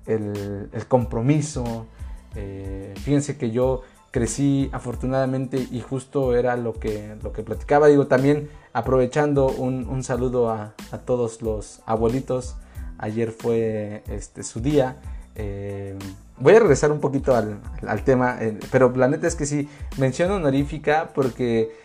el, 0.05 0.69
compromiso. 0.87 1.87
Eh, 2.35 2.93
fíjense 2.97 3.39
que 3.39 3.49
yo 3.49 3.81
crecí 4.11 4.69
afortunadamente 4.71 5.67
y 5.71 5.81
justo 5.81 6.35
era 6.35 6.57
lo 6.57 6.73
que, 6.73 7.15
lo 7.23 7.33
que 7.33 7.41
platicaba. 7.41 7.87
Digo, 7.87 8.05
también 8.05 8.51
aprovechando 8.71 9.47
un, 9.47 10.03
saludo 10.03 10.51
a, 10.51 10.75
todos 11.05 11.41
los 11.41 11.81
abuelitos. 11.87 12.55
Ayer 12.99 13.31
fue 13.31 14.03
este, 14.09 14.43
su 14.43 14.59
día. 14.59 14.97
Eh, 15.33 15.97
voy 16.37 16.55
a 16.55 16.59
regresar 16.59 16.91
un 16.91 16.99
poquito 16.99 17.35
al, 17.35 18.03
tema, 18.03 18.37
eh, 18.41 18.59
pero 18.71 18.91
la 18.95 19.07
neta 19.07 19.27
es 19.27 19.35
que 19.35 19.45
sí, 19.45 19.69
menciono 19.97 20.35
honorífica 20.35 21.11
porque 21.13 21.83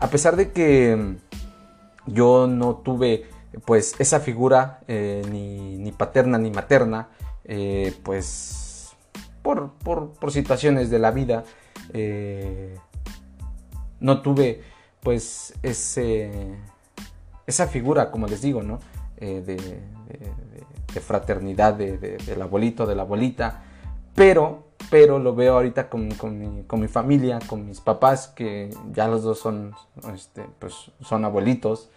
a 0.00 0.08
pesar 0.08 0.34
de 0.34 0.50
que 0.50 1.16
yo 2.06 2.48
no 2.48 2.76
tuve 2.76 3.26
pues 3.64 3.94
esa 4.00 4.18
figura 4.18 4.80
ni, 4.88 5.78
ni, 5.78 5.92
paterna 5.92 6.38
ni 6.38 6.50
materna, 6.50 7.08
pues 8.02 8.64
por, 9.44 9.72
por, 9.74 10.32
situaciones 10.32 10.88
de 10.88 10.98
la 10.98 11.10
vida, 11.10 11.44
eh, 11.92 12.78
no 14.00 14.22
tuve 14.22 14.62
pues 15.00 15.52
ese, 15.62 16.56
esa 17.46 17.66
figura, 17.66 18.10
como 18.10 18.26
les 18.26 18.40
digo, 18.40 18.62
¿no? 18.62 18.80
Eh, 19.18 19.42
de, 19.44 21.00
fraternidad 21.00 21.74
del 21.74 22.40
abuelito, 22.40 22.86
de 22.86 22.94
la 22.94 23.02
abuelita, 23.02 23.64
pero, 24.14 24.64
pero 24.90 25.18
lo 25.18 25.34
veo 25.34 25.54
ahorita 25.54 25.88
con, 25.88 26.08
mi, 26.08 26.88
familia, 26.88 27.38
con 27.46 27.66
mis 27.66 27.80
papás, 27.80 28.28
que 28.28 28.70
ya 28.92 29.08
los 29.08 29.22
dos 29.22 29.38
son, 29.38 29.74
este, 30.14 30.44
pues, 30.58 30.90
son 31.00 31.24
abuelitos 31.24 31.90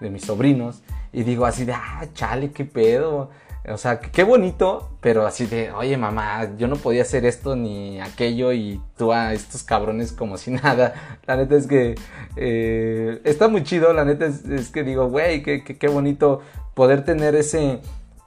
de 0.00 0.10
mis 0.10 0.24
sobrinos, 0.24 0.82
y 1.12 1.22
digo 1.22 1.46
así 1.46 1.64
de, 1.64 1.72
ah, 1.72 2.06
chale, 2.14 2.52
qué 2.52 2.64
pedo, 2.64 3.30
o 3.66 3.78
sea, 3.78 3.98
qué 3.98 4.24
bonito, 4.24 4.90
pero 5.00 5.26
así 5.26 5.46
de, 5.46 5.72
oye 5.72 5.96
mamá, 5.96 6.54
yo 6.58 6.68
no 6.68 6.76
podía 6.76 7.00
hacer 7.00 7.24
esto 7.24 7.56
ni 7.56 7.98
aquello 7.98 8.52
y 8.52 8.78
tú 8.98 9.10
a 9.10 9.32
estos 9.32 9.62
cabrones 9.62 10.12
como 10.12 10.36
si 10.36 10.50
nada. 10.52 11.18
La 11.26 11.36
neta 11.36 11.56
es 11.56 11.66
que 11.66 11.94
eh, 12.36 13.20
está 13.24 13.48
muy 13.48 13.62
chido, 13.62 13.94
la 13.94 14.04
neta 14.04 14.26
es, 14.26 14.68
que 14.70 14.82
digo, 14.82 15.08
güey, 15.08 15.42
qué, 15.42 15.64
qué, 15.64 15.88
bonito 15.88 16.42
poder 16.74 17.06
tener 17.06 17.34
ese, 17.36 17.80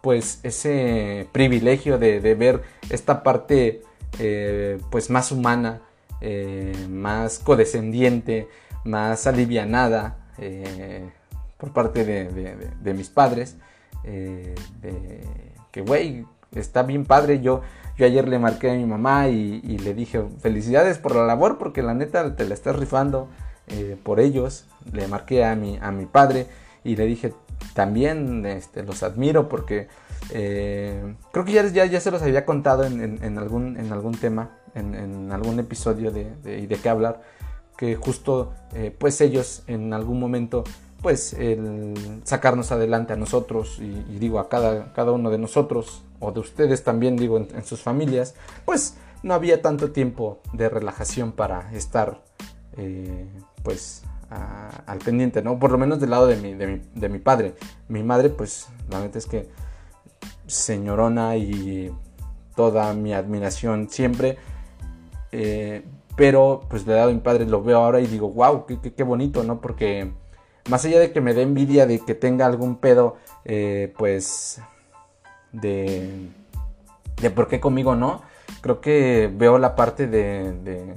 pues, 0.07 0.39
ese 0.43 1.27
privilegio 1.33 1.97
de, 1.97 2.19
ver 2.33 2.61
esta 2.89 3.23
parte, 3.23 3.81
eh, 4.19 4.79
pues, 4.89 5.09
más 5.09 5.33
humana, 5.33 5.81
eh, 6.21 6.71
más 6.89 7.39
codescendiente, 7.39 8.47
más 8.85 9.27
alivianada 9.27 10.15
por 11.57 11.73
parte 11.73 12.05
de 12.05 12.93
mis 12.93 13.09
padres. 13.09 13.57
Eh, 14.07 14.55
que, 15.71 15.81
güey, 15.81 16.25
está 16.55 16.83
bien 16.83 17.05
padre. 17.05 17.41
Yo, 17.41 17.61
yo 17.97 18.05
ayer 18.05 18.27
le 18.27 18.39
marqué 18.39 18.71
a 18.71 18.75
mi 18.75 18.85
mamá 18.85 19.27
y, 19.27 19.77
le 19.77 19.93
dije, 19.93 20.23
felicidades 20.39 20.97
por 20.97 21.15
la 21.15 21.25
labor, 21.25 21.57
porque 21.57 21.81
la 21.81 21.93
neta 21.93 22.35
te 22.35 22.45
la 22.45 22.53
estás 22.53 22.77
rifando 22.77 23.27
eh, 23.67 23.97
por 24.01 24.21
ellos. 24.21 24.65
Le 24.93 25.07
marqué 25.07 25.43
a 25.43 25.55
mi, 25.55 25.77
a 25.81 25.91
mi 25.91 26.05
padre 26.05 26.47
y 26.85 26.95
le 26.95 27.05
dije, 27.05 27.33
también 27.73 28.45
este, 28.45 28.83
los 28.83 29.03
admiro 29.03 29.49
porque 29.49 29.87
eh, 30.31 31.15
creo 31.31 31.45
que 31.45 31.51
ya, 31.51 31.99
se 31.99 32.11
los 32.11 32.21
había 32.21 32.45
contado 32.45 32.83
en, 32.85 33.37
algún, 33.37 33.77
en 33.77 33.91
algún 33.91 34.15
tema, 34.15 34.51
en, 34.75 35.31
algún 35.31 35.59
episodio 35.59 36.11
de, 36.11 36.35
de, 36.43 36.79
qué 36.81 36.89
hablar, 36.89 37.21
que 37.77 37.95
justo 37.95 38.53
pues 38.97 39.21
ellos 39.21 39.63
en 39.67 39.93
algún 39.93 40.19
momento 40.19 40.63
pues 41.01 41.33
el 41.33 41.93
sacarnos 42.23 42.71
adelante 42.71 43.13
a 43.13 43.15
nosotros 43.15 43.79
y, 43.79 44.17
digo 44.17 44.39
a 44.39 44.49
cada, 44.49 44.93
cada, 44.93 45.11
uno 45.11 45.29
de 45.29 45.37
nosotros 45.37 46.03
o 46.19 46.31
de 46.31 46.39
ustedes 46.39 46.83
también 46.83 47.17
digo 47.17 47.37
en, 47.37 47.65
sus 47.65 47.81
familias 47.81 48.35
pues 48.65 48.95
no 49.23 49.33
había 49.33 49.61
tanto 49.61 49.91
tiempo 49.91 50.41
de 50.53 50.69
relajación 50.69 51.31
para 51.31 51.71
estar 51.73 52.21
eh, 52.77 53.27
pues 53.63 54.03
al 54.87 54.97
pendiente 54.99 55.43
no 55.43 55.59
por 55.59 55.71
lo 55.71 55.77
menos 55.77 55.99
del 55.99 56.09
lado 56.09 56.25
de 56.25 56.37
mi, 56.37 56.53
de 56.55 57.09
mi, 57.09 57.19
padre. 57.19 57.53
Mi 57.87 58.01
madre 58.01 58.29
pues 58.29 58.67
la 58.89 58.99
verdad 58.99 59.17
es 59.17 59.27
que 59.27 59.47
señorona 60.47 61.37
y 61.37 61.93
toda 62.55 62.93
mi 62.93 63.13
admiración 63.13 63.89
siempre 63.89 64.37
eh, 65.31 65.83
pero 66.15 66.63
pues 66.69 66.85
del 66.85 66.95
lado 66.95 67.09
de 67.09 67.13
mi 67.13 67.21
padre 67.21 67.45
lo 67.45 67.61
veo 67.61 67.77
ahora 67.77 67.99
y 67.99 68.07
digo 68.07 68.29
wow 68.29 68.65
qué, 68.65 68.79
qué 68.79 69.03
bonito 69.03 69.43
no 69.43 69.61
porque 69.61 70.11
más 70.69 70.83
allá 70.85 70.99
de 70.99 71.11
que 71.11 71.21
me 71.21 71.33
dé 71.33 71.41
envidia 71.41 71.85
de 71.85 71.99
que 71.99 72.15
tenga 72.15 72.45
algún 72.45 72.77
pedo, 72.77 73.17
eh, 73.45 73.93
pues, 73.97 74.61
de, 75.51 76.29
de 77.21 77.31
por 77.31 77.47
qué 77.47 77.59
conmigo 77.59 77.95
no, 77.95 78.21
creo 78.61 78.81
que 78.81 79.31
veo 79.33 79.57
la 79.57 79.75
parte 79.75 80.07
de, 80.07 80.93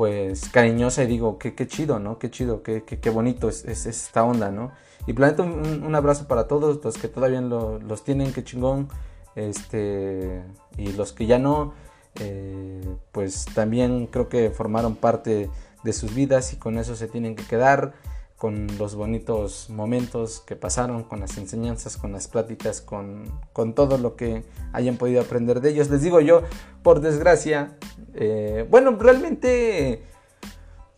pues, 0.00 0.48
cariñosa 0.48 1.04
y 1.04 1.08
digo, 1.08 1.36
qué, 1.36 1.54
qué 1.54 1.66
chido, 1.66 1.98
¿no? 1.98 2.18
Qué 2.18 2.30
chido, 2.30 2.62
qué, 2.62 2.84
qué, 2.84 3.10
bonito 3.10 3.50
es, 3.50 3.66
esta 3.66 4.24
onda, 4.24 4.50
¿no? 4.50 4.72
Y 5.06 5.12
planeta 5.12 5.42
un, 5.42 5.94
abrazo 5.94 6.26
para 6.26 6.48
todos 6.48 6.82
los 6.82 6.96
que 6.96 7.06
todavía 7.06 7.42
los 7.42 8.02
tienen, 8.02 8.32
qué 8.32 8.42
chingón, 8.42 8.88
este, 9.34 10.42
y 10.78 10.92
los 10.92 11.12
que 11.12 11.26
ya 11.26 11.38
no, 11.38 11.74
eh, 12.18 12.80
pues 13.12 13.44
también 13.54 14.06
creo 14.06 14.30
que 14.30 14.48
formaron 14.48 14.96
parte 14.96 15.50
de 15.84 15.92
sus 15.92 16.14
vidas 16.14 16.54
y 16.54 16.56
con 16.56 16.78
eso 16.78 16.96
se 16.96 17.06
tienen 17.06 17.36
que 17.36 17.44
quedar 17.44 17.92
con 18.40 18.68
los 18.78 18.94
bonitos 18.94 19.68
momentos 19.68 20.40
que 20.40 20.56
pasaron, 20.56 21.02
con 21.02 21.20
las 21.20 21.36
enseñanzas, 21.36 21.98
con 21.98 22.12
las 22.12 22.26
pláticas, 22.26 22.80
con, 22.80 23.30
todo 23.74 23.98
lo 23.98 24.16
que 24.16 24.44
hayan 24.72 24.96
podido 24.96 25.20
aprender 25.20 25.60
de 25.60 25.68
ellos. 25.68 25.90
Les 25.90 26.00
digo 26.00 26.22
yo, 26.22 26.40
por 26.82 27.02
desgracia, 27.02 27.76
eh, 28.14 28.66
bueno, 28.70 28.96
realmente 28.98 30.04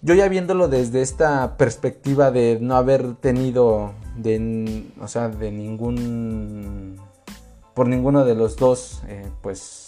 yo 0.03 0.15
ya 0.15 0.29
viéndolo 0.29 0.69
desde 0.69 1.03
esta 1.03 1.57
perspectiva 1.57 2.31
de 2.31 2.59
no 2.61 2.77
haber 2.77 3.17
tenido, 3.17 3.93
de, 4.17 4.85
o 5.01 5.09
sea, 5.09 5.29
de 5.29 5.51
ningún, 5.51 7.01
por 7.75 7.89
ninguno 7.89 8.25
de 8.25 8.37
los 8.37 8.55
dos, 8.55 9.03
eh, 9.09 9.29
pues, 9.43 9.87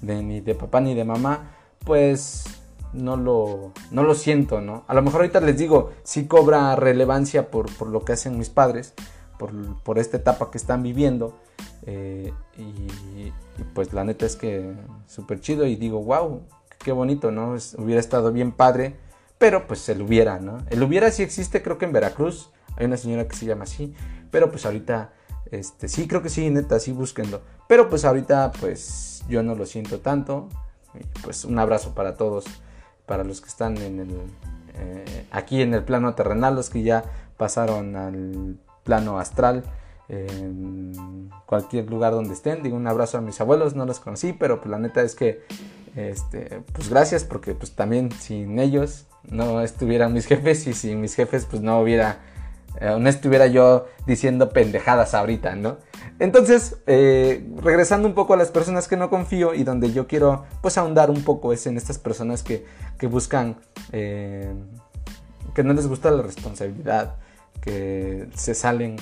de, 0.00 0.22
ni 0.22 0.40
de 0.40 0.54
papá 0.54 0.80
ni 0.80 0.94
de 0.94 1.04
mamá, 1.04 1.50
pues 1.84 2.46
no 2.92 3.16
lo, 3.16 3.72
no 3.90 4.02
lo 4.02 4.14
siento, 4.14 4.60
¿no? 4.60 4.84
A 4.86 4.94
lo 4.94 5.02
mejor 5.02 5.20
ahorita 5.20 5.40
les 5.40 5.58
digo, 5.58 5.92
sí 6.02 6.26
cobra 6.26 6.74
relevancia 6.76 7.50
por, 7.50 7.86
lo 7.86 8.04
que 8.04 8.12
hacen 8.12 8.38
mis 8.38 8.50
padres, 8.50 8.94
por, 9.38 9.98
esta 9.98 10.16
etapa 10.16 10.50
que 10.50 10.58
están 10.58 10.82
viviendo. 10.82 11.38
Eh, 11.86 12.32
y, 12.56 13.32
pues 13.74 13.92
la 13.92 14.04
neta 14.04 14.26
es 14.26 14.36
que 14.36 14.72
súper 15.06 15.40
chido 15.40 15.66
y 15.66 15.76
digo, 15.76 16.02
wow, 16.02 16.42
qué 16.78 16.92
bonito, 16.92 17.30
¿no? 17.30 17.56
hubiera 17.76 18.00
estado 18.00 18.32
bien 18.32 18.52
padre, 18.52 18.96
pero 19.38 19.66
pues 19.66 19.88
el 19.88 20.02
hubiera, 20.02 20.38
¿no? 20.38 20.58
El 20.70 20.82
hubiera 20.82 21.10
sí 21.10 21.22
existe, 21.22 21.62
creo 21.62 21.78
que 21.78 21.84
en 21.86 21.92
Veracruz, 21.92 22.50
hay 22.76 22.86
una 22.86 22.96
señora 22.96 23.26
que 23.26 23.36
se 23.36 23.46
llama 23.46 23.64
así, 23.64 23.94
pero 24.30 24.50
pues 24.50 24.64
ahorita, 24.64 25.12
este, 25.50 25.88
sí, 25.88 26.06
creo 26.06 26.22
que 26.22 26.28
sí, 26.28 26.48
neta, 26.50 26.78
sí, 26.78 26.92
búsquenlo. 26.92 27.40
Pero 27.68 27.88
pues 27.88 28.04
ahorita, 28.04 28.52
pues 28.60 29.24
yo 29.28 29.42
no 29.42 29.54
lo 29.54 29.66
siento 29.66 30.00
tanto. 30.00 30.48
pues 31.22 31.44
un 31.44 31.58
abrazo 31.58 31.94
para 31.94 32.16
todos 32.16 32.46
para 33.08 33.24
los 33.24 33.40
que 33.40 33.48
están 33.48 33.76
en 33.78 34.00
el, 34.00 34.10
eh, 34.74 35.26
aquí 35.32 35.62
en 35.62 35.74
el 35.74 35.82
plano 35.82 36.14
terrenal, 36.14 36.54
los 36.54 36.70
que 36.70 36.82
ya 36.82 37.04
pasaron 37.36 37.96
al 37.96 38.58
plano 38.84 39.18
astral, 39.18 39.64
en 40.08 41.30
cualquier 41.46 41.90
lugar 41.90 42.12
donde 42.12 42.34
estén. 42.34 42.62
Digo 42.62 42.76
un 42.76 42.86
abrazo 42.86 43.18
a 43.18 43.20
mis 43.20 43.40
abuelos, 43.40 43.74
no 43.74 43.84
los 43.84 44.00
conocí, 44.00 44.32
pero 44.32 44.60
pues 44.60 44.70
la 44.70 44.78
neta 44.78 45.02
es 45.02 45.14
que, 45.14 45.42
este, 45.96 46.62
pues 46.72 46.88
gracias, 46.88 47.24
porque 47.24 47.54
pues 47.54 47.72
también 47.72 48.10
sin 48.12 48.58
ellos 48.58 49.06
no 49.24 49.60
estuvieran 49.60 50.12
mis 50.12 50.26
jefes 50.28 50.66
y 50.66 50.72
sin 50.72 51.00
mis 51.00 51.14
jefes 51.14 51.46
pues 51.50 51.62
no 51.62 51.80
hubiera, 51.80 52.20
eh, 52.80 52.96
no 52.98 53.08
estuviera 53.08 53.46
yo 53.46 53.86
diciendo 54.06 54.50
pendejadas 54.50 55.14
ahorita, 55.14 55.56
¿no? 55.56 55.78
Entonces, 56.20 56.76
eh, 56.86 57.46
regresando 57.62 58.08
un 58.08 58.14
poco 58.14 58.34
a 58.34 58.36
las 58.36 58.50
personas 58.50 58.88
que 58.88 58.96
no 58.96 59.08
confío 59.08 59.54
y 59.54 59.62
donde 59.62 59.92
yo 59.92 60.08
quiero 60.08 60.44
pues 60.62 60.76
ahondar 60.76 61.10
un 61.10 61.22
poco 61.22 61.52
es 61.52 61.66
en 61.66 61.76
estas 61.76 61.98
personas 61.98 62.42
que, 62.42 62.64
buscan, 63.06 63.56
eh, 63.92 64.52
que 65.54 65.62
no 65.62 65.74
les 65.74 65.86
gusta 65.86 66.10
la 66.10 66.22
responsabilidad, 66.22 67.16
que 67.60 68.28
se 68.34 68.54
salen 68.54 68.96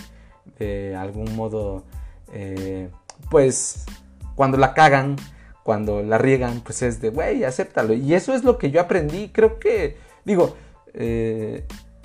de 0.58 0.94
algún 0.94 1.34
modo, 1.36 1.84
eh, 2.32 2.90
pues 3.30 3.86
cuando 4.34 4.58
la 4.58 4.74
cagan, 4.74 5.16
cuando 5.62 6.02
la 6.02 6.18
riegan, 6.18 6.60
pues 6.60 6.82
es 6.82 7.00
de, 7.00 7.08
güey, 7.08 7.44
acéptalo. 7.44 7.94
Y 7.94 8.12
eso 8.12 8.34
es 8.34 8.44
lo 8.44 8.58
que 8.58 8.70
yo 8.70 8.80
aprendí, 8.80 9.30
creo 9.30 9.58
que, 9.58 9.96
digo, 10.24 10.54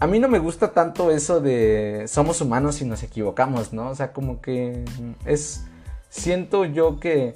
a 0.01 0.07
mí 0.07 0.19
no 0.19 0.27
me 0.27 0.39
gusta 0.39 0.71
tanto 0.71 1.11
eso 1.11 1.41
de 1.41 2.05
somos 2.07 2.41
humanos 2.41 2.81
y 2.81 2.85
nos 2.85 3.03
equivocamos, 3.03 3.71
¿no? 3.71 3.91
O 3.91 3.95
sea, 3.95 4.13
como 4.13 4.41
que 4.41 4.83
es, 5.25 5.63
siento 6.09 6.65
yo 6.65 6.99
que 6.99 7.35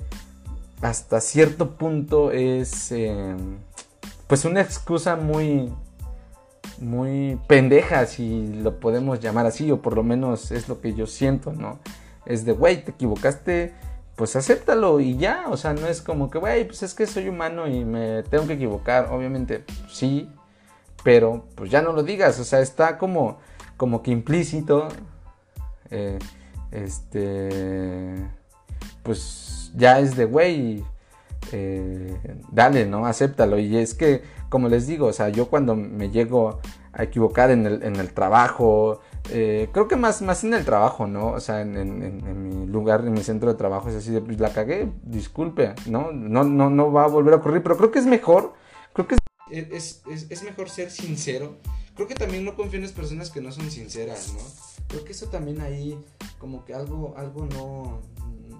hasta 0.81 1.21
cierto 1.21 1.77
punto 1.77 2.31
es, 2.31 2.91
em, 2.91 3.59
pues 4.25 4.45
una 4.45 4.61
excusa 4.61 5.15
muy, 5.15 5.71
muy 6.79 7.39
pendeja, 7.47 8.07
si 8.07 8.47
lo 8.47 8.79
podemos 8.79 9.19
llamar 9.19 9.45
así, 9.45 9.71
o 9.71 9.83
por 9.83 9.95
lo 9.95 10.01
menos 10.01 10.49
es 10.49 10.67
lo 10.67 10.81
que 10.81 10.95
yo 10.95 11.05
siento, 11.05 11.53
¿no? 11.53 11.77
Es 12.25 12.45
de, 12.45 12.53
güey, 12.53 12.83
te 12.83 12.89
equivocaste, 12.89 13.75
pues 14.15 14.35
acéptalo 14.35 14.99
y 14.99 15.17
ya, 15.17 15.45
o 15.49 15.57
sea, 15.57 15.73
no 15.73 15.85
es 15.85 16.01
como 16.01 16.31
que, 16.31 16.39
güey, 16.39 16.65
pues 16.65 16.81
es 16.81 16.95
que 16.95 17.05
soy 17.05 17.29
humano 17.29 17.67
y 17.67 17.85
me 17.85 18.23
tengo 18.23 18.47
que 18.47 18.53
equivocar, 18.53 19.09
obviamente, 19.11 19.63
sí, 19.87 20.31
pero 21.05 21.45
pues 21.53 21.69
ya 21.69 21.83
no 21.83 21.93
lo 21.93 22.01
digas, 22.01 22.39
o 22.39 22.43
sea, 22.43 22.61
está 22.61 22.97
como, 22.97 23.37
como 23.77 24.01
que 24.01 24.09
implícito, 24.09 24.87
eh, 25.91 26.17
este, 26.71 28.27
pues 29.03 29.71
ya 29.75 29.99
es 29.99 30.15
de, 30.15 30.25
güey, 30.25 30.83
eh, 31.51 32.17
dale, 32.51 32.87
¿no? 32.87 33.05
Acéptalo. 33.05 33.59
Y 33.59 33.77
es 33.77 33.93
que, 33.93 34.23
como 34.49 34.67
les 34.67 34.87
digo, 34.87 35.05
o 35.05 35.13
sea, 35.13 35.29
yo 35.29 35.47
cuando 35.47 35.75
me 35.75 36.09
llego 36.09 36.59
a 36.91 37.03
equivocar 37.03 37.51
en 37.51 37.67
el, 37.67 37.83
en 37.83 37.97
el 37.97 38.11
trabajo, 38.11 39.01
eh, 39.29 39.69
creo 39.73 39.87
que 39.87 39.97
más, 39.97 40.23
más 40.23 40.43
en 40.43 40.55
el 40.55 40.65
trabajo, 40.65 41.05
¿no? 41.05 41.33
O 41.33 41.39
sea, 41.39 41.61
en, 41.61 42.49
mi 42.49 42.65
lugar, 42.65 43.01
en 43.01 43.13
mi 43.13 43.21
centro 43.21 43.51
de 43.51 43.59
trabajo 43.59 43.89
es 43.89 43.95
así 43.95 44.09
de, 44.09 44.21
pues 44.21 44.39
la 44.39 44.51
cagué, 44.51 44.91
disculpe, 45.03 45.75
¿no? 45.85 46.11
No, 46.11 46.43
no, 46.43 46.71
no 46.71 46.91
va 46.91 47.03
a 47.03 47.07
volver 47.07 47.35
a 47.35 47.37
ocurrir, 47.37 47.61
pero 47.61 47.77
creo 47.77 47.91
que 47.91 47.99
es 47.99 48.07
mejor, 48.07 48.53
creo 48.93 49.07
que 49.07 49.13
es, 49.13 49.19
es, 49.49 50.43
mejor 50.43 50.69
ser 50.69 50.91
sincero. 50.91 51.57
Creo 51.95 52.07
que 52.07 52.15
también 52.15 52.43
no 52.43 52.55
confío 52.55 52.77
en 52.77 52.83
las 52.83 52.91
personas 52.91 53.29
que 53.29 53.41
no 53.41 53.51
son 53.51 53.71
sinceras, 53.71 54.33
¿no? 54.33 54.39
Creo 54.87 55.05
que 55.05 55.13
eso 55.13 55.27
también 55.27 55.61
ahí, 55.61 55.97
como 56.39 56.65
que 56.65 56.73
algo, 56.73 57.13
algo 57.17 57.45
no, 57.45 58.01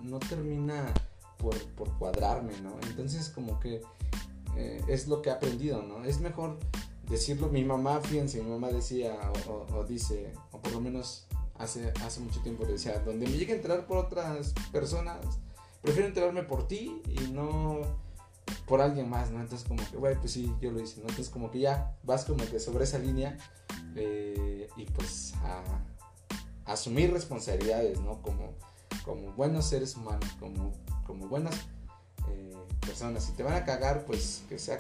no 0.04 0.20
termina 0.20 0.94
por, 1.38 1.58
por 1.74 1.98
cuadrarme, 1.98 2.54
¿no? 2.62 2.78
Entonces, 2.88 3.30
como 3.30 3.60
que 3.60 3.82
eh, 4.56 4.82
es 4.88 5.08
lo 5.08 5.22
que 5.22 5.30
he 5.30 5.34
aprendido, 5.34 5.82
¿no? 5.84 6.06
Es 6.06 6.20
mejor 6.20 6.58
decirlo. 7.10 7.50
Mi 7.50 7.64
mamá, 7.64 8.00
fíjense, 8.02 8.42
mi 8.42 8.50
mamá 8.50 8.70
decía 8.70 9.18
o, 9.50 9.84
dice, 9.84 10.34
o 10.52 10.62
por 10.62 10.72
lo 10.72 10.82
menos 10.82 11.28
hace, 11.58 11.92
hace 12.04 12.22
mucho 12.22 12.42
tiempo 12.42 12.66
decía, 12.66 13.00
donde 13.00 13.28
me 13.28 13.38
llegue 13.38 13.54
a 13.54 13.56
enterar 13.58 13.86
por 13.86 13.98
otras 13.98 14.54
personas, 14.72 15.20
prefiero 15.82 16.08
enterarme 16.08 16.44
por 16.44 16.68
ti 16.68 17.02
y 17.08 17.32
no 17.32 18.05
por 18.68 18.82
alguien 18.82 19.10
más, 19.10 19.32
¿no? 19.32 19.42
Entonces 19.42 19.68
como 19.68 19.88
que, 19.90 19.98
güey, 19.98 20.16
pues 20.16 20.32
sí, 20.32 20.54
yo 20.62 20.72
lo 20.72 20.80
hice, 20.80 20.98
¿no? 20.98 21.04
Entonces 21.04 21.30
como 21.30 21.52
que 21.52 21.60
ya 21.60 21.96
vas 22.04 22.26
como 22.26 22.46
que 22.46 22.60
sobre 22.60 22.84
esa 22.84 22.98
línea 22.98 23.38
eh, 23.96 24.68
y 24.76 24.86
pues 24.86 25.34
a, 25.44 25.64
asumir 26.72 27.12
responsabilidades, 27.12 28.00
¿no? 28.02 28.22
Como, 28.22 28.54
como 29.04 29.32
buenos 29.34 29.66
seres 29.66 29.96
humanos, 29.96 30.30
como, 30.40 30.74
como 31.06 31.28
buenas 31.28 31.56
eh, 32.30 32.56
personas. 32.82 33.24
Si 33.24 33.34
te 33.34 33.44
van 33.44 33.54
a 33.54 33.66
cagar, 33.66 34.06
pues 34.06 34.44
que 34.50 34.58
sea 34.58 34.80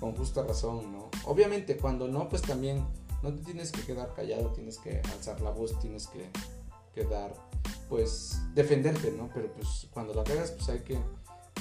con 0.00 0.16
justa 0.16 0.42
razón, 0.42 0.92
¿no? 0.92 1.10
Obviamente 1.24 1.76
cuando 1.76 2.08
no, 2.08 2.28
pues 2.28 2.42
también 2.42 2.86
no 3.22 3.34
te 3.34 3.42
tienes 3.42 3.72
que 3.72 3.82
quedar 3.82 4.14
callado, 4.14 4.50
tienes 4.50 4.78
que 4.78 5.00
alzar 5.12 5.40
la 5.40 5.50
voz, 5.50 5.78
tienes 5.80 6.06
que, 6.08 6.30
quedar, 6.94 7.34
pues, 7.88 8.40
defenderte, 8.54 9.10
¿no? 9.10 9.28
Pero 9.34 9.52
pues 9.52 9.88
cuando 9.90 10.14
la 10.14 10.24
cagas, 10.24 10.52
pues 10.52 10.68
hay 10.68 10.80
que, 10.80 10.98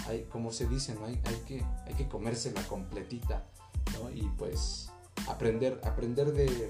hay, 0.07 0.23
como 0.23 0.51
se 0.51 0.67
dice. 0.67 0.95
Hay, 1.05 1.19
hay, 1.25 1.35
que, 1.47 1.63
hay 1.85 1.93
que 1.95 2.07
comérsela 2.07 2.61
completita, 2.67 3.45
¿no? 3.93 4.09
Y 4.11 4.29
pues 4.37 4.91
aprender, 5.27 5.79
aprender 5.83 6.31
de, 6.33 6.69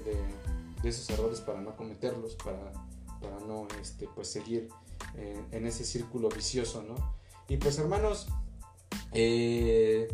esos 0.82 1.08
errores 1.10 1.40
para 1.40 1.60
no 1.60 1.76
cometerlos, 1.76 2.34
para, 2.36 2.72
para 3.20 3.40
no, 3.46 3.66
este, 3.80 4.08
pues, 4.14 4.28
seguir 4.28 4.68
en 5.52 5.66
ese 5.66 5.84
círculo 5.84 6.28
vicioso, 6.28 6.82
¿no? 6.82 6.94
Y 7.48 7.56
pues 7.56 7.78
hermanos, 7.78 8.26
eh, 9.12 10.08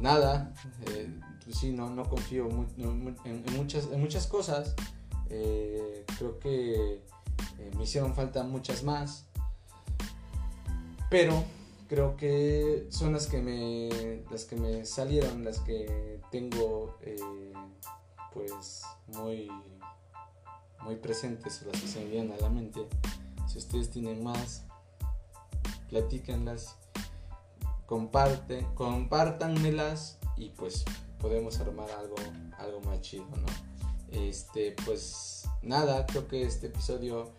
nada, 0.00 0.54
eh, 0.86 1.12
pues 1.44 1.58
sí, 1.58 1.72
no, 1.72 1.90
no 1.90 2.08
confío 2.08 2.48
en, 2.76 3.44
muchas, 3.56 3.88
en 3.92 4.00
muchas 4.00 4.26
cosas. 4.26 4.74
Eh, 5.30 6.04
creo 6.18 6.38
que 6.38 7.02
eh, 7.58 7.70
me 7.76 7.84
hicieron 7.84 8.14
falta 8.14 8.42
muchas 8.44 8.82
más. 8.82 9.26
Pero 11.10 11.44
creo 11.88 12.16
que 12.16 12.86
son 12.90 13.14
las 13.14 13.26
que 13.26 13.40
me, 13.40 14.24
las 14.30 14.44
que 14.44 14.56
me 14.56 14.84
salieron, 14.84 15.44
las 15.44 15.58
que 15.60 16.20
tengo 16.30 16.96
pues 18.32 18.82
muy, 19.06 19.50
muy 20.82 20.96
presentes, 20.96 21.62
las 21.62 21.80
que 21.80 21.88
se 21.88 22.00
me 22.00 22.10
vienen 22.10 22.32
a 22.32 22.36
la 22.36 22.50
mente. 22.50 22.86
Si 23.48 23.58
ustedes 23.58 23.90
tienen 23.90 24.22
más, 24.22 24.64
platíquenlas 25.88 26.76
comparte, 27.88 28.66
compártanmelas 28.74 30.18
y 30.36 30.50
pues 30.50 30.84
podemos 31.18 31.58
armar 31.58 31.90
algo, 31.92 32.16
algo 32.58 32.82
más 32.82 33.00
chido, 33.00 33.24
¿no? 33.24 33.46
Este, 34.10 34.76
pues 34.84 35.48
nada, 35.62 36.04
creo 36.04 36.28
que 36.28 36.42
este 36.42 36.66
episodio 36.66 37.32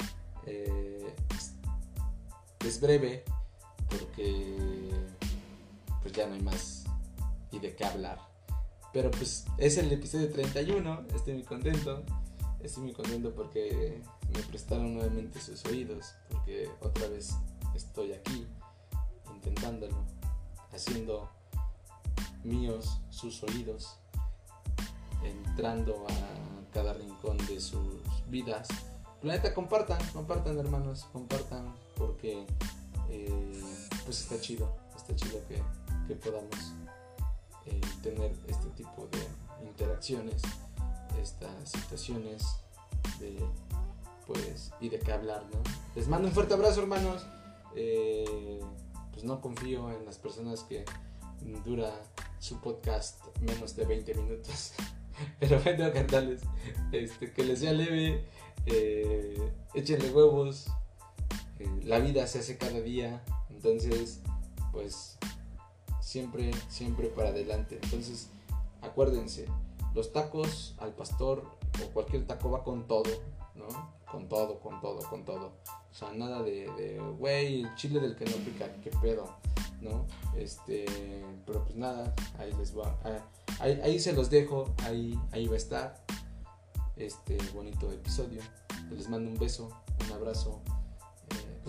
eh, 0.48 1.14
es 2.66 2.82
breve 2.82 3.24
porque 3.90 4.90
pues 6.02 6.14
ya 6.14 6.28
no 6.28 6.36
hay 6.36 6.42
más 6.42 6.86
y 7.52 7.60
de 7.60 7.76
qué 7.76 7.86
hablar. 7.86 8.20
Pero 8.94 9.12
pues 9.12 9.46
es 9.58 9.78
el 9.78 9.92
episodio 9.92 10.32
31, 10.32 11.06
estoy 11.16 11.34
muy 11.36 11.44
contento. 11.44 12.04
Estoy 12.62 12.84
muy 12.84 12.94
contento 12.94 13.34
porque 13.34 14.02
me 14.34 14.40
prestaron 14.44 14.94
nuevamente 14.94 15.40
sus 15.40 15.64
oídos, 15.66 16.14
porque 16.30 16.70
otra 16.82 17.08
vez 17.08 17.34
estoy 17.74 18.12
aquí 18.12 18.46
intentándolo 19.34 19.96
haciendo 20.74 21.30
míos 22.44 23.00
sus 23.10 23.44
oídos, 23.44 23.96
entrando 25.24 26.06
a 26.10 26.74
cada 26.74 26.94
rincón 26.94 27.38
de 27.48 27.60
sus 27.62 28.02
vidas. 28.28 28.68
Planeta, 29.22 29.54
compartan, 29.54 30.00
compartan 30.14 30.58
hermanos, 30.58 31.08
compartan 31.12 31.74
porque 31.96 32.46
eh, 33.10 33.64
pues 34.10 34.22
está 34.22 34.42
chido, 34.42 34.76
está 34.98 35.16
chido 35.16 35.40
que, 35.48 36.16
podamos 36.16 36.74
eh, 37.68 37.80
tener 38.02 38.32
este 38.48 38.68
tipo 38.70 39.08
de 39.12 39.68
interacciones, 39.68 40.42
estas 41.22 41.70
situaciones 41.70 42.44
de 43.20 43.38
pues 44.26 44.72
y 44.82 44.90
de 44.90 44.98
qué 44.98 45.12
hablar, 45.12 45.46
¿no? 45.54 45.62
Les 45.96 46.08
mando 46.08 46.28
un 46.28 46.34
fuerte 46.34 46.56
abrazo 46.56 46.82
hermanos. 46.82 47.24
Eh, 47.76 48.60
pues 49.12 49.24
no 49.26 49.42
confío 49.42 49.92
en 49.92 50.04
las 50.08 50.18
personas 50.18 50.64
que 50.64 50.86
dura 51.64 51.94
su 52.40 52.60
podcast 52.62 53.24
menos 53.42 53.76
de 53.76 53.86
20 53.86 54.16
minutos. 54.16 54.74
Pero 55.40 55.62
bueno, 55.62 55.94
carnales, 55.94 56.42
este, 56.92 57.32
que 57.32 57.44
les 57.44 57.60
sea 57.60 57.74
leve, 57.74 58.26
eh, 58.66 59.52
échenle 59.76 60.10
huevos, 60.10 60.66
la 61.84 62.00
vida 62.00 62.26
se 62.26 62.40
hace 62.40 62.58
cada 62.58 62.82
día, 62.82 63.24
entonces, 63.60 64.22
pues, 64.72 65.18
siempre, 66.00 66.52
siempre 66.70 67.08
para 67.10 67.30
adelante. 67.30 67.78
Entonces, 67.84 68.30
acuérdense, 68.82 69.48
los 69.94 70.14
tacos 70.14 70.76
al 70.78 70.94
pastor 70.94 71.44
o 71.84 71.90
cualquier 71.92 72.26
taco 72.26 72.52
va 72.52 72.64
con 72.64 72.88
todo, 72.88 73.12
¿no? 73.56 73.68
Con 74.10 74.30
todo, 74.30 74.62
con 74.62 74.80
todo, 74.80 75.00
con 75.10 75.26
todo. 75.26 75.52
O 75.68 75.94
sea, 75.94 76.14
nada 76.14 76.42
de, 76.42 77.02
güey, 77.20 77.66
chile 77.76 78.00
del 78.00 78.16
que 78.16 78.26
no 78.26 78.38
pica, 78.38 78.74
qué 78.82 78.92
pedo, 79.02 79.36
¿no? 79.82 80.06
Este, 80.38 80.86
pero 81.46 81.66
pues 81.66 81.76
nada, 81.76 82.16
ahí 82.38 82.54
les 82.54 82.78
va. 82.78 82.98
Ah, 83.04 83.20
ahí, 83.60 84.00
se 84.00 84.14
los 84.14 84.30
dejo, 84.30 84.74
ahí, 84.86 85.20
ahí 85.34 85.48
va 85.48 85.56
a 85.56 85.58
estar 85.58 86.06
este 86.96 87.38
bonito 87.54 87.92
episodio. 87.92 88.42
Les 88.90 89.10
mando 89.10 89.30
un 89.30 89.38
beso, 89.38 89.70
un 90.06 90.14
abrazo. 90.14 90.62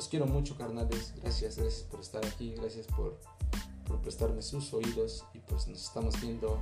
Los 0.01 0.09
quiero 0.09 0.25
mucho, 0.25 0.57
carnales. 0.57 1.13
Gracias, 1.21 1.59
gracias 1.59 1.83
por 1.83 2.01
estar 2.01 2.25
aquí, 2.25 2.55
gracias 2.57 2.87
por, 2.87 3.19
por 3.87 4.01
prestarme 4.01 4.41
sus 4.41 4.73
oídos. 4.73 5.27
Y 5.35 5.41
pues 5.41 5.69
nos 5.69 5.83
estamos 5.83 6.19
viendo 6.23 6.59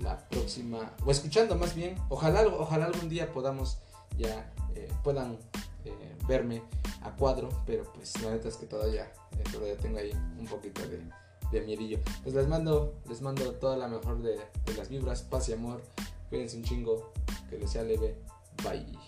la 0.00 0.26
próxima, 0.30 0.94
o 1.04 1.10
escuchando 1.10 1.54
más 1.54 1.74
bien. 1.74 1.96
Ojalá, 2.08 2.46
ojalá 2.46 2.86
algún 2.86 3.10
día 3.10 3.30
podamos 3.30 3.76
ya, 4.16 4.50
eh, 4.74 4.90
puedan 5.04 5.36
eh, 5.84 6.16
verme 6.26 6.62
a 7.02 7.14
cuadro, 7.14 7.50
pero 7.66 7.84
pues 7.92 8.18
la 8.22 8.30
neta 8.30 8.48
es 8.48 8.56
que 8.56 8.64
todavía, 8.64 9.12
eh, 9.32 9.44
todavía 9.52 9.76
tengo 9.76 9.98
ahí 9.98 10.12
un 10.38 10.46
poquito 10.46 10.80
de, 10.88 11.02
de 11.52 11.60
miedillo. 11.66 11.98
Pues 12.22 12.34
les 12.34 12.48
mando, 12.48 12.94
les 13.06 13.20
mando 13.20 13.52
toda 13.56 13.76
la 13.76 13.88
mejor 13.88 14.22
de, 14.22 14.40
de 14.64 14.74
las 14.78 14.88
vibras, 14.88 15.20
paz 15.20 15.50
y 15.50 15.52
amor. 15.52 15.82
Cuídense 16.30 16.56
un 16.56 16.64
chingo, 16.64 17.12
que 17.50 17.58
les 17.58 17.70
sea 17.70 17.82
leve. 17.82 18.16
Bye. 18.64 18.98